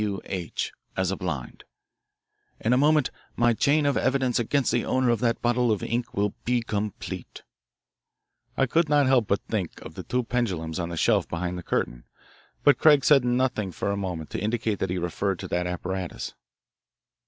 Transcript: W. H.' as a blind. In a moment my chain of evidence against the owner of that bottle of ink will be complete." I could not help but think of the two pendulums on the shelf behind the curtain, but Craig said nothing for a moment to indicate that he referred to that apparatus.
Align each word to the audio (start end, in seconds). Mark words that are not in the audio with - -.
W. 0.01 0.19
H.' 0.25 0.71
as 0.97 1.11
a 1.11 1.15
blind. 1.15 1.63
In 2.59 2.73
a 2.73 2.77
moment 2.77 3.11
my 3.35 3.53
chain 3.53 3.85
of 3.85 3.95
evidence 3.95 4.39
against 4.39 4.71
the 4.71 4.83
owner 4.83 5.11
of 5.11 5.19
that 5.19 5.43
bottle 5.43 5.71
of 5.71 5.83
ink 5.83 6.15
will 6.15 6.33
be 6.43 6.63
complete." 6.63 7.43
I 8.57 8.65
could 8.65 8.89
not 8.89 9.05
help 9.05 9.27
but 9.27 9.41
think 9.47 9.79
of 9.83 9.93
the 9.93 10.01
two 10.01 10.23
pendulums 10.23 10.79
on 10.79 10.89
the 10.89 10.97
shelf 10.97 11.27
behind 11.29 11.55
the 11.55 11.61
curtain, 11.61 12.05
but 12.63 12.79
Craig 12.79 13.05
said 13.05 13.23
nothing 13.23 13.71
for 13.71 13.91
a 13.91 13.95
moment 13.95 14.31
to 14.31 14.41
indicate 14.41 14.79
that 14.79 14.89
he 14.89 14.97
referred 14.97 15.37
to 15.37 15.47
that 15.49 15.67
apparatus. 15.67 16.33